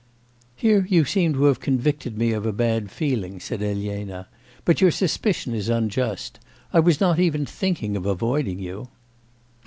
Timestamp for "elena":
3.61-4.27